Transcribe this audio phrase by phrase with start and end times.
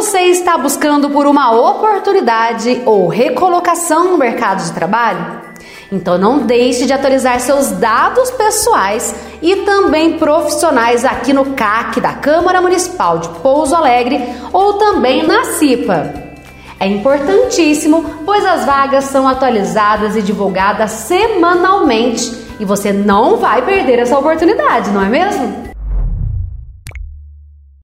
[0.00, 5.42] Você está buscando por uma oportunidade ou recolocação no mercado de trabalho?
[5.92, 12.14] Então não deixe de atualizar seus dados pessoais e também profissionais aqui no CAC da
[12.14, 16.14] Câmara Municipal de Pouso Alegre ou também na CIPA.
[16.80, 23.98] É importantíssimo, pois as vagas são atualizadas e divulgadas semanalmente e você não vai perder
[23.98, 25.69] essa oportunidade, não é mesmo?